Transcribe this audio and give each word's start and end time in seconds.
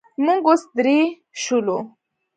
موږ 0.25 0.41
اوس 0.49 0.61
درې 0.77 0.99
شولو. 1.41 1.77